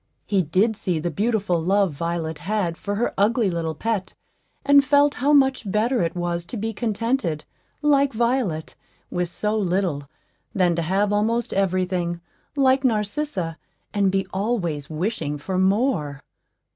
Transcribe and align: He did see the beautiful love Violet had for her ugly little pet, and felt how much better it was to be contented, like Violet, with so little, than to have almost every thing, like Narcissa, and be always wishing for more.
He 0.25 0.41
did 0.41 0.75
see 0.75 0.97
the 0.97 1.11
beautiful 1.11 1.61
love 1.63 1.93
Violet 1.93 2.39
had 2.39 2.75
for 2.75 2.95
her 2.95 3.13
ugly 3.19 3.51
little 3.51 3.75
pet, 3.75 4.15
and 4.65 4.83
felt 4.83 5.13
how 5.21 5.31
much 5.31 5.71
better 5.71 6.01
it 6.01 6.15
was 6.15 6.43
to 6.47 6.57
be 6.57 6.73
contented, 6.73 7.43
like 7.83 8.11
Violet, 8.11 8.73
with 9.11 9.29
so 9.29 9.55
little, 9.55 10.09
than 10.55 10.75
to 10.75 10.81
have 10.81 11.13
almost 11.13 11.53
every 11.53 11.85
thing, 11.85 12.19
like 12.55 12.83
Narcissa, 12.83 13.59
and 13.93 14.11
be 14.11 14.25
always 14.33 14.89
wishing 14.89 15.37
for 15.37 15.59
more. 15.59 16.19